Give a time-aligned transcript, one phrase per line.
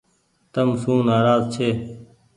[0.53, 1.69] تم سون نآراز ڇي۔